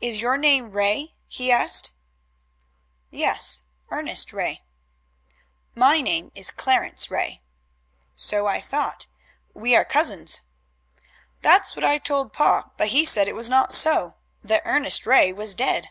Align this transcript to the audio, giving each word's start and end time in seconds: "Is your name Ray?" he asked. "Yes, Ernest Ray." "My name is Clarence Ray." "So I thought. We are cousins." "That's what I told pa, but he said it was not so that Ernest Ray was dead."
"Is 0.00 0.20
your 0.20 0.36
name 0.36 0.72
Ray?" 0.72 1.14
he 1.28 1.52
asked. 1.52 1.92
"Yes, 3.12 3.62
Ernest 3.88 4.32
Ray." 4.32 4.64
"My 5.76 6.00
name 6.00 6.32
is 6.34 6.50
Clarence 6.50 7.08
Ray." 7.08 7.40
"So 8.16 8.48
I 8.48 8.60
thought. 8.60 9.06
We 9.54 9.76
are 9.76 9.84
cousins." 9.84 10.40
"That's 11.40 11.76
what 11.76 11.84
I 11.84 11.98
told 11.98 12.32
pa, 12.32 12.72
but 12.76 12.88
he 12.88 13.04
said 13.04 13.28
it 13.28 13.36
was 13.36 13.48
not 13.48 13.72
so 13.72 14.16
that 14.42 14.62
Ernest 14.64 15.06
Ray 15.06 15.32
was 15.32 15.54
dead." 15.54 15.90